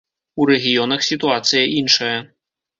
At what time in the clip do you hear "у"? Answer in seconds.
0.39-0.47